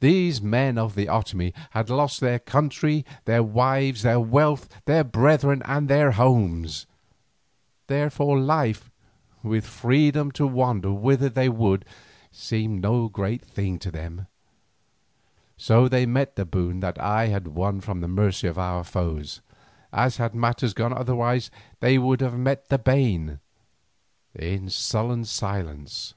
These 0.00 0.42
men 0.42 0.76
of 0.78 0.96
the 0.96 1.06
Otomie 1.06 1.54
had 1.70 1.88
lost 1.88 2.18
their 2.18 2.40
country, 2.40 3.06
their 3.24 3.40
wives, 3.44 4.02
their 4.02 4.18
wealth, 4.18 4.68
their 4.84 5.04
brethren, 5.04 5.62
and 5.64 5.86
their 5.86 6.10
homes; 6.10 6.86
therefore 7.86 8.36
life, 8.40 8.90
with 9.44 9.64
freedom 9.64 10.32
to 10.32 10.44
wander 10.44 10.92
whither 10.92 11.28
they 11.28 11.48
would, 11.48 11.84
seemed 12.32 12.82
no 12.82 13.08
great 13.08 13.44
thing 13.44 13.78
to 13.78 13.92
them. 13.92 14.26
So 15.56 15.86
they 15.86 16.04
met 16.04 16.34
the 16.34 16.44
boon 16.44 16.80
that 16.80 17.00
I 17.00 17.28
had 17.28 17.46
won 17.46 17.80
from 17.80 18.00
the 18.00 18.08
mercy 18.08 18.48
of 18.48 18.58
our 18.58 18.82
foes, 18.82 19.40
as 19.92 20.16
had 20.16 20.34
matters 20.34 20.74
gone 20.74 20.92
otherwise 20.92 21.52
they 21.78 21.96
would 21.96 22.20
have 22.22 22.36
met 22.36 22.70
the 22.70 22.78
bane, 22.80 23.38
in 24.34 24.68
sullen 24.68 25.24
silence. 25.24 26.14